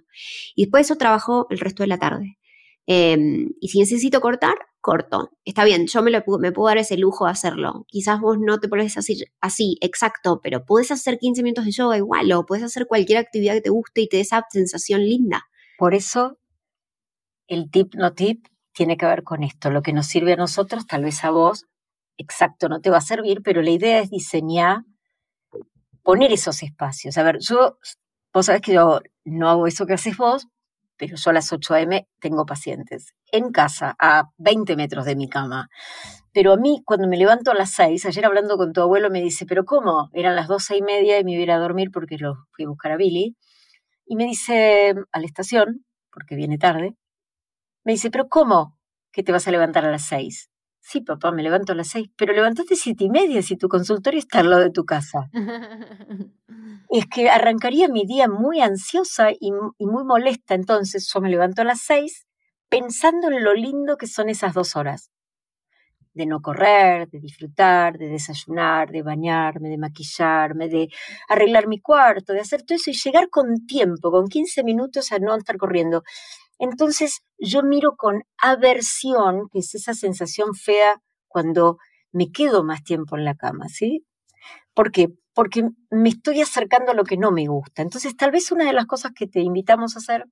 Y 0.54 0.64
después 0.64 0.86
de 0.86 0.92
eso 0.92 0.98
trabajo 0.98 1.46
el 1.50 1.58
resto 1.58 1.82
de 1.82 1.88
la 1.88 1.98
tarde. 1.98 2.38
Em, 2.86 3.50
y 3.60 3.68
si 3.68 3.80
necesito 3.80 4.20
cortar, 4.20 4.54
corto. 4.86 5.32
Está 5.44 5.64
bien, 5.64 5.88
yo 5.88 6.00
me, 6.00 6.12
lo, 6.12 6.22
puedo 6.22 6.66
dar 6.68 6.78
ese 6.78 6.96
lujo 6.96 7.24
de 7.24 7.32
hacerlo. 7.32 7.84
Quizás 7.88 8.20
vos 8.20 8.38
no 8.38 8.60
te 8.60 8.68
podés 8.68 8.96
hacer 8.96 9.16
así, 9.40 9.78
exacto, 9.80 10.38
pero 10.40 10.64
puedes 10.64 10.92
hacer 10.92 11.18
15 11.18 11.42
minutos 11.42 11.64
de 11.64 11.72
yoga 11.72 11.96
igual 11.96 12.30
o 12.30 12.46
puedes 12.46 12.64
hacer 12.64 12.86
cualquier 12.86 13.18
actividad 13.18 13.54
que 13.54 13.62
te 13.62 13.70
guste 13.70 14.02
y 14.02 14.08
te 14.08 14.18
dé 14.18 14.20
esa 14.20 14.46
sensación 14.48 15.00
linda. 15.00 15.42
Por 15.76 15.92
eso, 15.92 16.38
el 17.48 17.68
tip 17.68 17.96
no 17.96 18.12
tip 18.12 18.46
tiene 18.72 18.96
que 18.96 19.06
ver 19.06 19.24
con 19.24 19.42
esto. 19.42 19.72
Lo 19.72 19.82
que 19.82 19.92
nos 19.92 20.06
sirve 20.06 20.34
a 20.34 20.36
nosotros, 20.36 20.86
tal 20.86 21.02
vez 21.02 21.24
a 21.24 21.30
vos, 21.30 21.66
exacto, 22.16 22.68
no 22.68 22.80
te 22.80 22.90
va 22.90 22.98
a 22.98 23.00
servir, 23.00 23.42
pero 23.42 23.62
la 23.62 23.70
idea 23.70 23.98
es 23.98 24.10
diseñar, 24.10 24.84
poner 26.04 26.32
esos 26.32 26.62
espacios. 26.62 27.18
A 27.18 27.24
ver, 27.24 27.38
yo, 27.40 27.76
vos 28.32 28.46
sabés 28.46 28.62
que 28.62 28.74
yo 28.74 29.00
no 29.24 29.50
hago 29.50 29.66
eso 29.66 29.84
que 29.84 29.94
haces 29.94 30.16
vos, 30.16 30.46
pero 30.96 31.16
yo 31.16 31.30
a 31.30 31.34
las 31.34 31.52
8 31.52 31.74
a.m. 31.74 32.08
tengo 32.20 32.46
pacientes 32.46 33.14
en 33.32 33.50
casa, 33.52 33.94
a 33.98 34.30
20 34.38 34.76
metros 34.76 35.04
de 35.04 35.16
mi 35.16 35.28
cama. 35.28 35.68
Pero 36.32 36.52
a 36.52 36.56
mí, 36.56 36.82
cuando 36.84 37.08
me 37.08 37.16
levanto 37.16 37.50
a 37.50 37.54
las 37.54 37.70
6, 37.72 38.06
ayer 38.06 38.26
hablando 38.26 38.56
con 38.56 38.72
tu 38.72 38.80
abuelo, 38.82 39.10
me 39.10 39.22
dice, 39.22 39.46
¿pero 39.46 39.64
cómo? 39.64 40.10
Eran 40.12 40.36
las 40.36 40.48
12 40.48 40.76
y 40.76 40.82
media 40.82 41.18
y 41.18 41.24
me 41.24 41.32
iba 41.32 41.54
a 41.54 41.58
dormir 41.58 41.90
porque 41.92 42.18
lo 42.18 42.34
fui 42.52 42.64
a 42.64 42.68
buscar 42.68 42.92
a 42.92 42.96
Billy. 42.96 43.36
Y 44.06 44.16
me 44.16 44.24
dice, 44.24 44.94
a 45.12 45.20
la 45.20 45.26
estación, 45.26 45.84
porque 46.12 46.36
viene 46.36 46.58
tarde, 46.58 46.94
me 47.84 47.92
dice, 47.92 48.10
¿pero 48.10 48.28
cómo 48.28 48.76
que 49.12 49.22
te 49.22 49.32
vas 49.32 49.48
a 49.48 49.50
levantar 49.50 49.84
a 49.84 49.90
las 49.90 50.06
6? 50.06 50.50
Sí, 50.88 51.00
papá, 51.00 51.32
me 51.32 51.42
levanto 51.42 51.72
a 51.72 51.74
las 51.74 51.88
seis, 51.88 52.08
pero 52.16 52.32
levantaste 52.32 52.76
siete 52.76 53.02
y 53.02 53.10
media 53.10 53.42
si 53.42 53.56
tu 53.56 53.68
consultorio 53.68 54.20
está 54.20 54.38
al 54.38 54.50
lado 54.50 54.62
de 54.62 54.70
tu 54.70 54.84
casa. 54.84 55.28
es 56.90 57.06
que 57.06 57.28
arrancaría 57.28 57.88
mi 57.88 58.06
día 58.06 58.28
muy 58.28 58.60
ansiosa 58.60 59.30
y, 59.32 59.50
muy 59.50 60.04
molesta, 60.04 60.54
entonces 60.54 61.10
yo 61.12 61.20
me 61.20 61.28
levanto 61.28 61.62
a 61.62 61.64
las 61.64 61.80
seis 61.80 62.28
pensando 62.68 63.26
en 63.26 63.42
lo 63.42 63.52
lindo 63.52 63.96
que 63.96 64.06
son 64.06 64.28
esas 64.28 64.54
dos 64.54 64.76
horas. 64.76 65.10
De 66.14 66.24
no 66.24 66.40
correr, 66.40 67.08
de 67.08 67.18
disfrutar, 67.18 67.98
de 67.98 68.06
desayunar, 68.06 68.92
de 68.92 69.02
bañarme, 69.02 69.68
de 69.68 69.78
maquillarme, 69.78 70.68
de 70.68 70.88
arreglar 71.28 71.66
mi 71.66 71.80
cuarto, 71.80 72.32
de 72.32 72.40
hacer 72.40 72.62
todo 72.62 72.76
eso 72.76 72.90
y 72.90 72.94
llegar 72.94 73.28
con 73.28 73.66
tiempo, 73.66 74.12
con 74.12 74.28
15 74.28 74.62
minutos 74.62 75.10
a 75.10 75.18
no 75.18 75.34
estar 75.34 75.56
corriendo. 75.56 76.04
Entonces 76.58 77.20
yo 77.38 77.62
miro 77.62 77.96
con 77.96 78.22
aversión, 78.38 79.48
que 79.52 79.60
es 79.60 79.74
esa 79.74 79.94
sensación 79.94 80.54
fea 80.54 81.00
cuando 81.28 81.78
me 82.12 82.30
quedo 82.32 82.64
más 82.64 82.82
tiempo 82.82 83.16
en 83.16 83.24
la 83.24 83.34
cama, 83.34 83.68
¿sí? 83.68 84.04
¿Por 84.74 84.92
qué? 84.92 85.08
Porque 85.34 85.68
me 85.90 86.08
estoy 86.10 86.40
acercando 86.40 86.92
a 86.92 86.94
lo 86.94 87.04
que 87.04 87.16
no 87.18 87.32
me 87.32 87.46
gusta. 87.46 87.82
Entonces 87.82 88.16
tal 88.16 88.30
vez 88.30 88.52
una 88.52 88.66
de 88.66 88.72
las 88.72 88.86
cosas 88.86 89.12
que 89.14 89.26
te 89.26 89.40
invitamos 89.40 89.96
a 89.96 89.98
hacer 90.00 90.26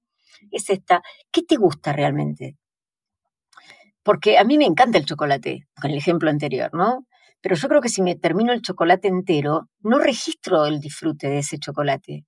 es 0.51 0.71
esta, 0.71 1.03
¿qué 1.31 1.43
te 1.43 1.57
gusta 1.57 1.93
realmente? 1.93 2.57
Porque 4.03 4.39
a 4.39 4.45
mí 4.45 4.59
me 4.59 4.67
encanta 4.67 4.99
el 4.99 5.07
chocolate, 5.07 5.67
con 5.81 5.91
el 5.91 5.97
ejemplo 5.97 6.31
anterior, 6.31 6.71
¿no? 6.75 7.07
Pero 7.41 7.57
yo 7.57 7.69
creo 7.69 7.81
que 7.81 7.89
si 7.89 8.03
me 8.03 8.17
termino 8.17 8.53
el 8.53 8.63
chocolate 8.63 9.09
entero, 9.09 9.69
no 9.81 9.99
registro 9.99 10.67
el 10.67 10.81
disfrute 10.81 11.29
de 11.29 11.39
ese 11.39 11.59
chocolate. 11.59 12.25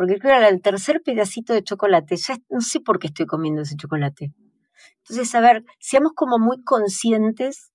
Porque 0.00 0.18
claro, 0.18 0.46
el 0.46 0.62
tercer 0.62 1.02
pedacito 1.02 1.52
de 1.52 1.62
chocolate, 1.62 2.16
ya 2.16 2.38
no 2.48 2.62
sé 2.62 2.80
por 2.80 2.98
qué 2.98 3.08
estoy 3.08 3.26
comiendo 3.26 3.60
ese 3.60 3.76
chocolate. 3.76 4.32
Entonces, 5.00 5.34
a 5.34 5.40
ver, 5.42 5.62
seamos 5.78 6.12
como 6.14 6.38
muy 6.38 6.64
conscientes 6.64 7.70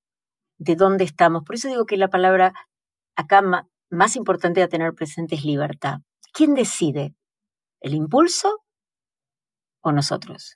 de 0.58 0.75
dónde 0.75 1.03
estamos. 1.03 1.44
Por 1.44 1.53
eso 1.53 1.67
digo 1.67 1.86
que 1.86 1.98
la 1.98 2.08
palabra 2.08 2.55
acá 3.15 3.44
más 3.91 4.15
importante 4.15 4.63
a 4.63 4.67
tener 4.67 4.96
presente 4.96 5.36
es 5.36 5.46
libertad. 5.46 6.00
¿Quién 6.34 6.55
decide? 6.55 7.13
¿El 7.79 7.94
impulso 7.94 8.63
o 9.82 9.91
nosotros? 9.91 10.55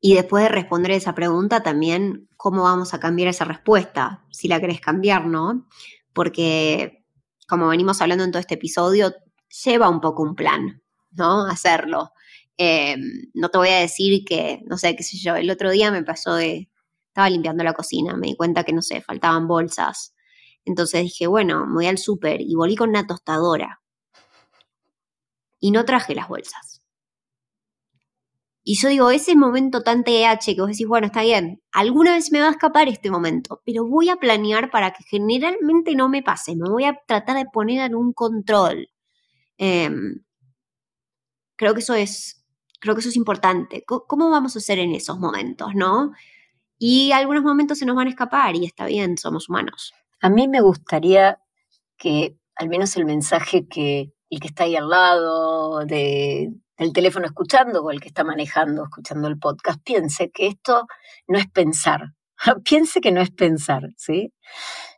Y 0.00 0.14
después 0.14 0.44
de 0.44 0.50
responder 0.50 0.92
esa 0.92 1.16
pregunta, 1.16 1.64
también 1.64 2.28
cómo 2.36 2.62
vamos 2.62 2.94
a 2.94 3.00
cambiar 3.00 3.26
esa 3.26 3.44
respuesta, 3.44 4.24
si 4.30 4.46
la 4.46 4.60
querés 4.60 4.80
cambiar, 4.80 5.26
¿no? 5.26 5.66
Porque 6.12 6.97
como 7.48 7.68
venimos 7.68 8.00
hablando 8.02 8.24
en 8.24 8.30
todo 8.30 8.40
este 8.40 8.54
episodio, 8.54 9.14
lleva 9.64 9.88
un 9.88 10.00
poco 10.00 10.22
un 10.22 10.34
plan, 10.34 10.82
¿no? 11.12 11.46
Hacerlo. 11.46 12.12
Em, 12.58 13.30
no 13.34 13.48
te 13.48 13.58
voy 13.58 13.70
a 13.70 13.80
decir 13.80 14.24
que, 14.24 14.60
no 14.66 14.76
sé, 14.76 14.94
qué 14.94 15.02
sé 15.02 15.16
yo, 15.16 15.34
el 15.34 15.50
otro 15.50 15.70
día 15.70 15.90
me 15.90 16.02
pasó 16.02 16.34
de, 16.34 16.68
estaba 17.08 17.30
limpiando 17.30 17.64
la 17.64 17.72
cocina, 17.72 18.16
me 18.16 18.28
di 18.28 18.36
cuenta 18.36 18.64
que, 18.64 18.72
no 18.72 18.82
sé, 18.82 19.00
faltaban 19.00 19.48
bolsas. 19.48 20.14
Entonces 20.64 21.02
dije, 21.04 21.26
bueno, 21.26 21.66
me 21.66 21.74
voy 21.74 21.86
al 21.86 21.98
súper 21.98 22.42
y 22.42 22.54
volví 22.54 22.76
con 22.76 22.90
una 22.90 23.06
tostadora. 23.06 23.80
Y 25.58 25.70
no 25.70 25.84
traje 25.84 26.14
las 26.14 26.28
bolsas. 26.28 26.77
Y 28.70 28.74
yo 28.74 28.90
digo, 28.90 29.10
ese 29.10 29.34
momento 29.34 29.82
tan 29.82 30.04
TH 30.04 30.54
que 30.54 30.60
vos 30.60 30.68
decís, 30.68 30.86
bueno, 30.86 31.06
está 31.06 31.22
bien, 31.22 31.62
alguna 31.72 32.12
vez 32.12 32.30
me 32.30 32.40
va 32.40 32.48
a 32.48 32.50
escapar 32.50 32.86
este 32.86 33.10
momento, 33.10 33.62
pero 33.64 33.86
voy 33.86 34.10
a 34.10 34.16
planear 34.16 34.70
para 34.70 34.90
que 34.90 35.02
generalmente 35.04 35.94
no 35.94 36.10
me 36.10 36.22
pase, 36.22 36.54
me 36.54 36.68
voy 36.68 36.84
a 36.84 37.00
tratar 37.06 37.38
de 37.38 37.46
poner 37.46 37.80
en 37.80 37.94
un 37.94 38.12
control. 38.12 38.90
Em, 39.56 40.22
creo 41.56 41.72
que 41.72 41.80
eso 41.80 41.94
es, 41.94 42.44
creo 42.78 42.94
que 42.94 43.00
eso 43.00 43.08
es 43.08 43.16
importante. 43.16 43.84
¿Cómo 43.86 44.28
vamos 44.28 44.54
a 44.54 44.58
hacer 44.58 44.78
en 44.78 44.94
esos 44.94 45.18
momentos, 45.18 45.74
no? 45.74 46.12
Y 46.78 47.12
algunos 47.12 47.44
momentos 47.44 47.78
se 47.78 47.86
nos 47.86 47.96
van 47.96 48.08
a 48.08 48.10
escapar 48.10 48.54
y 48.54 48.66
está 48.66 48.84
bien, 48.84 49.16
somos 49.16 49.48
humanos. 49.48 49.94
A 50.20 50.28
mí 50.28 50.46
me 50.46 50.60
gustaría 50.60 51.40
que 51.96 52.38
al 52.54 52.68
menos 52.68 52.94
el 52.98 53.06
mensaje 53.06 53.66
que 53.66 54.12
el 54.28 54.40
que 54.40 54.48
está 54.48 54.64
ahí 54.64 54.76
al 54.76 54.90
lado 54.90 55.86
de, 55.86 56.52
el 56.78 56.92
teléfono 56.92 57.26
escuchando 57.26 57.82
o 57.82 57.90
el 57.90 58.00
que 58.00 58.08
está 58.08 58.24
manejando, 58.24 58.84
escuchando 58.84 59.28
el 59.28 59.38
podcast, 59.38 59.80
piense 59.84 60.30
que 60.30 60.46
esto 60.46 60.86
no 61.26 61.38
es 61.38 61.48
pensar, 61.50 62.12
piense 62.64 63.00
que 63.00 63.12
no 63.12 63.20
es 63.20 63.30
pensar, 63.30 63.90
¿sí? 63.96 64.32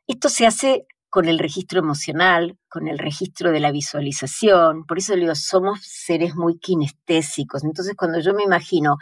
Esto 0.06 0.28
se 0.28 0.46
hace 0.46 0.86
con 1.08 1.26
el 1.26 1.40
registro 1.40 1.80
emocional, 1.80 2.56
con 2.68 2.86
el 2.86 2.98
registro 2.98 3.50
de 3.50 3.58
la 3.58 3.72
visualización, 3.72 4.84
por 4.86 4.98
eso 4.98 5.16
digo, 5.16 5.34
somos 5.34 5.80
seres 5.82 6.36
muy 6.36 6.58
kinestésicos, 6.58 7.64
entonces 7.64 7.96
cuando 7.96 8.20
yo 8.20 8.32
me 8.32 8.44
imagino, 8.44 8.96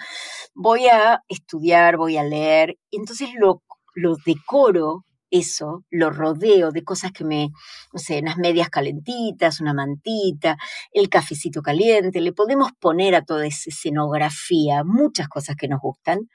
voy 0.55 0.87
a 0.87 1.23
estudiar, 1.29 1.99
voy 1.99 2.17
a 2.17 2.25
leer, 2.25 2.79
entonces 2.91 3.29
lo, 3.39 3.63
lo 3.95 4.17
decoro 4.25 5.05
eso, 5.31 5.85
lo 5.91 6.11
rodeo 6.11 6.71
de 6.71 6.85
cosas 6.85 7.13
que 7.13 7.25
me, 7.25 7.51
no 7.93 7.99
sé, 7.99 8.21
unas 8.21 8.37
medias 8.39 8.71
calentitas, 8.71 9.61
una 9.61 9.75
mantita, 9.75 10.57
el 10.93 11.09
cafecito 11.09 11.63
caliente, 11.63 12.21
le 12.21 12.33
podemos 12.33 12.73
poner 12.79 13.15
a 13.15 13.25
toda 13.25 13.47
esa 13.47 13.71
escenografía 13.71 14.85
muchas 14.85 15.29
cosas 15.29 15.57
que 15.57 15.69
nos 15.69 15.81
gustan, 15.81 16.29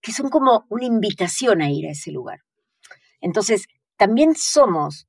que 0.00 0.12
son 0.12 0.30
como 0.30 0.66
una 0.68 0.84
invitación 0.84 1.62
a 1.62 1.70
ir 1.70 1.86
a 1.86 1.92
ese 1.92 2.12
lugar. 2.12 2.40
Entonces, 3.20 3.66
también 3.96 4.34
somos 4.36 5.06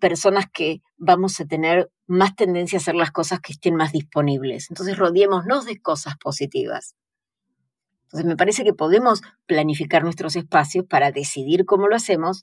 personas 0.00 0.46
que 0.52 0.82
vamos 0.96 1.38
a 1.40 1.46
tener 1.46 1.90
más 2.06 2.34
tendencia 2.34 2.78
a 2.78 2.80
hacer 2.80 2.94
las 2.94 3.12
cosas 3.12 3.40
que 3.40 3.52
estén 3.52 3.76
más 3.76 3.92
disponibles. 3.92 4.70
Entonces, 4.70 4.96
rodeémonos 4.98 5.66
de 5.66 5.80
cosas 5.80 6.16
positivas. 6.16 6.94
Entonces, 8.10 8.26
me 8.26 8.36
parece 8.36 8.64
que 8.64 8.72
podemos 8.72 9.22
planificar 9.46 10.02
nuestros 10.02 10.34
espacios 10.34 10.84
para 10.84 11.12
decidir 11.12 11.64
cómo 11.64 11.86
lo 11.86 11.94
hacemos 11.94 12.42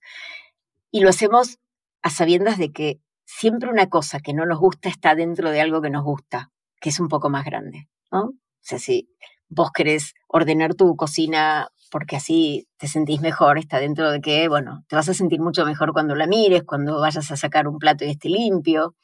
y 0.91 1.01
lo 1.01 1.09
hacemos 1.09 1.59
a 2.01 2.09
sabiendas 2.09 2.57
de 2.57 2.71
que 2.71 3.01
siempre 3.25 3.69
una 3.69 3.89
cosa 3.89 4.21
que 4.21 4.33
no 4.33 4.45
nos 4.45 4.59
gusta 4.59 4.88
está 4.88 5.13
dentro 5.13 5.51
de 5.51 5.59
algo 5.59 5.81
que 5.81 5.89
nos 5.89 6.05
gusta, 6.05 6.51
que 6.79 6.89
es 6.89 7.01
un 7.01 7.09
poco 7.09 7.29
más 7.29 7.43
grande, 7.43 7.89
¿no? 8.12 8.21
O 8.21 8.33
sea, 8.62 8.79
si 8.79 9.09
vos 9.50 9.71
querés 9.74 10.13
ordenar 10.27 10.74
tu 10.74 10.95
cocina 10.95 11.67
porque 11.91 12.15
así 12.15 12.67
te 12.77 12.88
sentís 12.88 13.19
mejor, 13.19 13.57
está 13.57 13.79
dentro 13.79 14.09
de 14.09 14.21
que, 14.21 14.47
bueno, 14.47 14.86
te 14.88 14.95
vas 14.95 15.09
a 15.09 15.13
sentir 15.13 15.41
mucho 15.41 15.65
mejor 15.65 15.91
cuando 15.91 16.15
la 16.15 16.27
mires, 16.27 16.63
cuando 16.63 17.00
vayas 17.00 17.29
a 17.29 17.36
sacar 17.38 17.67
un 17.67 17.77
plato 17.77 18.05
y 18.05 18.09
esté 18.09 18.29
limpio. 18.29 18.95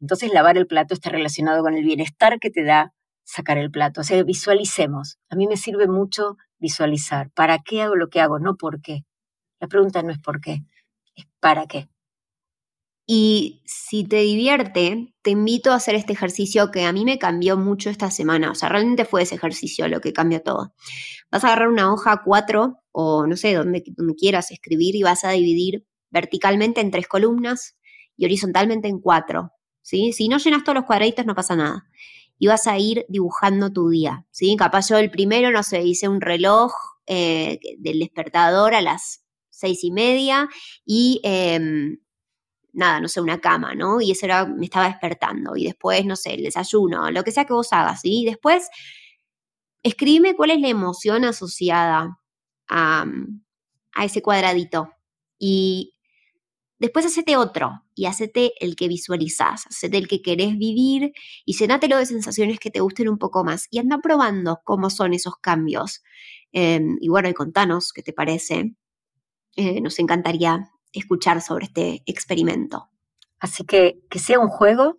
Entonces, 0.00 0.32
lavar 0.32 0.56
el 0.56 0.66
plato 0.66 0.94
está 0.94 1.10
relacionado 1.10 1.62
con 1.62 1.74
el 1.74 1.84
bienestar 1.84 2.38
que 2.40 2.50
te 2.50 2.64
da 2.64 2.92
sacar 3.24 3.58
el 3.58 3.70
plato. 3.70 4.00
O 4.00 4.04
sea, 4.04 4.22
visualicemos. 4.22 5.18
A 5.30 5.36
mí 5.36 5.46
me 5.46 5.56
sirve 5.56 5.86
mucho 5.88 6.36
visualizar. 6.58 7.30
¿Para 7.32 7.58
qué 7.58 7.82
hago 7.82 7.96
lo 7.96 8.08
que 8.08 8.20
hago? 8.20 8.38
No 8.38 8.56
por 8.56 8.80
qué. 8.80 9.04
La 9.60 9.68
pregunta 9.68 10.02
no 10.02 10.10
es 10.10 10.18
por 10.18 10.40
qué, 10.40 10.64
es 11.14 11.26
para 11.40 11.66
qué. 11.66 11.88
Y 13.06 13.62
si 13.64 14.04
te 14.04 14.16
divierte, 14.16 15.14
te 15.22 15.30
invito 15.30 15.72
a 15.72 15.76
hacer 15.76 15.94
este 15.94 16.12
ejercicio 16.12 16.70
que 16.70 16.84
a 16.84 16.92
mí 16.92 17.04
me 17.04 17.18
cambió 17.18 17.56
mucho 17.56 17.90
esta 17.90 18.10
semana. 18.10 18.50
O 18.50 18.54
sea, 18.54 18.68
realmente 18.68 19.04
fue 19.04 19.22
ese 19.22 19.34
ejercicio 19.34 19.86
lo 19.88 20.00
que 20.00 20.12
cambió 20.12 20.40
todo. 20.42 20.74
Vas 21.30 21.44
a 21.44 21.48
agarrar 21.48 21.68
una 21.68 21.92
hoja 21.92 22.22
4 22.24 22.76
o 22.92 23.26
no 23.26 23.36
sé, 23.36 23.54
donde, 23.54 23.82
donde 23.96 24.14
quieras 24.14 24.50
escribir 24.50 24.94
y 24.96 25.02
vas 25.02 25.24
a 25.24 25.30
dividir 25.30 25.84
verticalmente 26.10 26.80
en 26.80 26.90
tres 26.90 27.08
columnas 27.08 27.76
y 28.16 28.24
horizontalmente 28.24 28.88
en 28.88 29.00
cuatro. 29.00 29.52
¿sí? 29.82 30.12
Si 30.12 30.28
no 30.28 30.38
llenas 30.38 30.64
todos 30.64 30.76
los 30.76 30.84
cuadraditos 30.84 31.26
no 31.26 31.34
pasa 31.34 31.56
nada. 31.56 31.84
Y 32.38 32.48
vas 32.48 32.66
a 32.66 32.78
ir 32.78 33.06
dibujando 33.08 33.72
tu 33.72 33.88
día, 33.90 34.26
¿sí? 34.30 34.56
Capaz 34.56 34.88
yo 34.88 34.98
el 34.98 35.10
primero, 35.10 35.50
no 35.50 35.62
sé, 35.62 35.82
hice 35.82 36.08
un 36.08 36.20
reloj 36.20 36.72
eh, 37.06 37.58
del 37.78 38.00
despertador 38.00 38.74
a 38.74 38.82
las 38.82 39.24
seis 39.50 39.84
y 39.84 39.92
media 39.92 40.48
y 40.84 41.20
em, 41.24 41.98
nada, 42.72 43.00
no 43.00 43.08
sé, 43.08 43.20
una 43.20 43.40
cama, 43.40 43.74
¿no? 43.74 44.00
Y 44.00 44.10
eso 44.10 44.26
era, 44.26 44.46
me 44.46 44.64
estaba 44.66 44.88
despertando. 44.88 45.56
Y 45.56 45.64
después, 45.64 46.04
no 46.04 46.16
sé, 46.16 46.34
el 46.34 46.42
desayuno, 46.42 47.10
lo 47.10 47.22
que 47.24 47.32
sea 47.32 47.44
que 47.44 47.52
vos 47.52 47.72
hagas, 47.72 48.00
¿sí? 48.00 48.22
Y 48.22 48.24
después, 48.24 48.68
escribe 49.82 50.36
cuál 50.36 50.50
es 50.50 50.60
la 50.60 50.68
emoción 50.68 51.24
asociada 51.24 52.18
a, 52.68 53.04
a 53.94 54.04
ese 54.04 54.22
cuadradito. 54.22 54.90
Y 55.38 55.94
después 56.82 57.06
hacete 57.06 57.36
otro 57.36 57.84
y 57.94 58.06
hacete 58.06 58.54
el 58.58 58.74
que 58.74 58.88
visualizás, 58.88 59.66
hacete 59.68 59.98
el 59.98 60.08
que 60.08 60.20
querés 60.20 60.58
vivir 60.58 61.12
y 61.44 61.56
llenátelo 61.56 61.96
de 61.96 62.06
sensaciones 62.06 62.58
que 62.58 62.72
te 62.72 62.80
gusten 62.80 63.08
un 63.08 63.18
poco 63.18 63.44
más. 63.44 63.68
Y 63.70 63.78
anda 63.78 63.98
probando 64.02 64.60
cómo 64.64 64.90
son 64.90 65.14
esos 65.14 65.36
cambios. 65.36 66.02
Em, 66.50 66.98
y 67.00 67.08
bueno, 67.08 67.28
y 67.28 67.34
contanos 67.34 67.92
qué 67.92 68.02
te 68.02 68.12
parece. 68.12 68.74
Eh, 69.54 69.80
nos 69.80 70.00
encantaría 70.00 70.70
escuchar 70.92 71.40
sobre 71.40 71.66
este 71.66 72.02
experimento. 72.04 72.90
Así 73.38 73.64
que 73.64 74.00
que 74.10 74.18
sea 74.18 74.40
un 74.40 74.48
juego, 74.48 74.98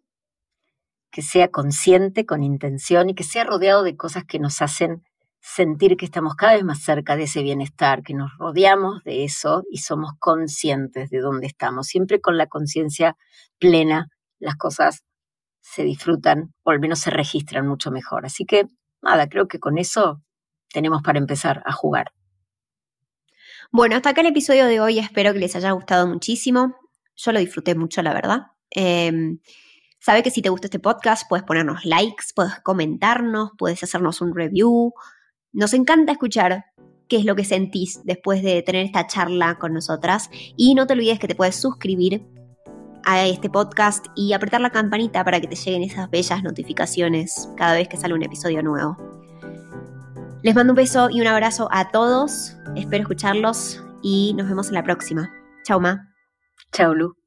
que 1.12 1.22
sea 1.22 1.50
consciente, 1.50 2.26
con 2.26 2.44
intención 2.44 3.10
y 3.10 3.14
que 3.14 3.26
sea 3.26 3.44
rodeado 3.44 3.84
de 3.84 3.98
cosas 3.98 4.24
que 4.24 4.40
nos 4.40 4.62
hacen 4.62 5.04
sentir 5.46 5.98
que 5.98 6.06
estamos 6.06 6.36
cada 6.36 6.54
vez 6.54 6.64
más 6.64 6.82
cerca 6.82 7.18
de 7.18 7.24
ese 7.24 7.44
bienestar, 7.44 8.02
que 8.02 8.14
nos 8.14 8.32
rodeamos 8.38 9.04
de 9.04 9.26
eso 9.26 9.64
y 9.70 9.80
somos 9.80 10.14
conscientes 10.18 11.10
de 11.10 11.20
dónde 11.20 11.48
estamos. 11.48 11.88
Siempre 11.88 12.22
con 12.22 12.38
la 12.38 12.48
conciencia 12.48 13.18
plena, 13.60 14.08
las 14.40 14.56
cosas 14.56 15.04
se 15.60 15.84
disfrutan 15.84 16.54
o 16.64 16.72
al 16.72 16.80
menos 16.80 17.00
se 17.00 17.10
registran 17.10 17.68
mucho 17.68 17.92
mejor. 17.92 18.26
Así 18.26 18.46
que, 18.46 18.68
nada, 19.02 19.28
creo 19.28 19.50
que 19.50 19.60
con 19.60 19.78
eso 19.78 20.22
tenemos 20.72 21.02
para 21.04 21.20
empezar 21.20 21.62
a 21.66 21.74
jugar. 21.74 22.14
Bueno, 23.70 23.98
hasta 23.98 24.12
acá 24.12 24.22
el 24.22 24.28
episodio 24.28 24.66
de 24.66 24.80
hoy. 24.80 24.98
Espero 24.98 25.34
que 25.34 25.40
les 25.40 25.58
haya 25.58 25.72
gustado 25.72 26.08
muchísimo. 26.08 26.74
Yo 27.18 27.34
lo 27.34 27.40
disfruté 27.40 27.76
mucho, 27.76 28.02
la 28.02 28.14
verdad. 28.14 28.44
Eh, 28.74 29.12
sabe 30.00 30.24
que 30.24 30.32
si 30.32 30.42
te 30.42 30.48
gusta 30.48 30.68
este 30.68 30.80
podcast, 30.80 31.28
puedes 31.28 31.44
ponernos 31.44 31.84
likes, 31.84 32.28
puedes 32.34 32.62
comentarnos, 32.62 33.52
puedes 33.58 33.84
hacernos 33.84 34.22
un 34.22 34.34
review. 34.34 34.94
Nos 35.54 35.76
encanta 35.76 36.12
escuchar 36.12 36.66
qué 37.08 37.18
es 37.18 37.26
lo 37.26 37.36
que 37.36 37.46
sentís 37.46 38.02
después 38.04 38.42
de 38.42 38.64
tener 38.64 38.86
esta 38.86 39.06
charla 39.06 39.60
con 39.60 39.72
nosotras. 39.72 40.32
Y 40.58 40.74
no 40.74 40.88
te 40.88 40.94
olvides 40.94 41.20
que 41.20 41.28
te 41.28 41.36
puedes 41.36 41.56
suscribir 41.56 42.26
a 43.06 43.26
este 43.28 43.52
podcast 43.52 44.08
y 44.16 44.34
apretar 44.34 44.62
la 44.62 44.72
campanita 44.72 45.24
para 45.24 45.40
que 45.40 45.48
te 45.48 45.56
lleguen 45.56 45.84
esas 45.84 46.10
bellas 46.10 46.42
notificaciones 46.42 47.50
cada 47.56 47.76
vez 47.76 47.88
que 47.88 47.98
sale 47.98 48.16
un 48.16 48.24
episodio 48.24 48.64
nuevo. 48.64 48.98
Les 50.42 50.56
mando 50.56 50.74
un 50.74 50.78
beso 50.78 51.10
y 51.12 51.22
un 51.22 51.28
abrazo 51.28 51.70
a 51.72 51.92
todos. 51.92 52.58
Espero 52.76 53.04
escucharlos 53.04 53.84
y 54.02 54.34
nos 54.34 54.50
vemos 54.50 54.70
en 54.70 54.74
la 54.74 54.84
próxima. 54.84 55.32
Chau, 55.64 55.80
Ma. 55.80 56.10
Chau, 56.72 56.96
Lu. 56.96 57.23